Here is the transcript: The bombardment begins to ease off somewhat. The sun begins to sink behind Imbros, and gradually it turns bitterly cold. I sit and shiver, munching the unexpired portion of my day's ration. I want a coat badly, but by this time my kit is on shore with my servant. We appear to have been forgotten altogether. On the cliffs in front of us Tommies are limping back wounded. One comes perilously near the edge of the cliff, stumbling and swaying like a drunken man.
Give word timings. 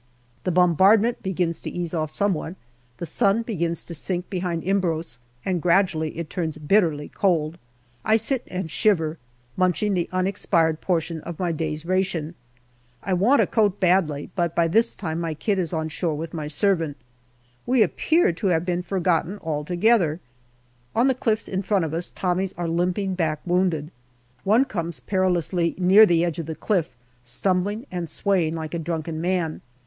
The 0.45 0.51
bombardment 0.51 1.21
begins 1.21 1.61
to 1.61 1.69
ease 1.69 1.93
off 1.93 2.09
somewhat. 2.09 2.55
The 2.97 3.05
sun 3.05 3.43
begins 3.43 3.83
to 3.83 3.93
sink 3.93 4.31
behind 4.31 4.63
Imbros, 4.63 5.19
and 5.45 5.61
gradually 5.61 6.17
it 6.17 6.27
turns 6.27 6.57
bitterly 6.57 7.07
cold. 7.07 7.59
I 8.03 8.15
sit 8.15 8.41
and 8.47 8.71
shiver, 8.71 9.19
munching 9.55 9.93
the 9.93 10.09
unexpired 10.11 10.81
portion 10.81 11.21
of 11.21 11.37
my 11.39 11.51
day's 11.51 11.85
ration. 11.85 12.33
I 13.03 13.13
want 13.13 13.43
a 13.43 13.45
coat 13.45 13.79
badly, 13.79 14.31
but 14.35 14.55
by 14.55 14.67
this 14.67 14.95
time 14.95 15.19
my 15.21 15.35
kit 15.35 15.59
is 15.59 15.71
on 15.71 15.87
shore 15.87 16.15
with 16.15 16.33
my 16.33 16.47
servant. 16.47 16.97
We 17.67 17.83
appear 17.83 18.31
to 18.33 18.47
have 18.47 18.65
been 18.65 18.81
forgotten 18.81 19.37
altogether. 19.43 20.19
On 20.95 21.09
the 21.09 21.13
cliffs 21.13 21.47
in 21.47 21.61
front 21.61 21.85
of 21.85 21.93
us 21.93 22.09
Tommies 22.09 22.53
are 22.57 22.67
limping 22.67 23.13
back 23.13 23.39
wounded. 23.45 23.91
One 24.43 24.65
comes 24.65 24.99
perilously 25.01 25.75
near 25.77 26.07
the 26.07 26.25
edge 26.25 26.39
of 26.39 26.47
the 26.47 26.55
cliff, 26.55 26.95
stumbling 27.23 27.85
and 27.91 28.09
swaying 28.09 28.55
like 28.55 28.73
a 28.73 28.79
drunken 28.79 29.21
man. 29.21 29.61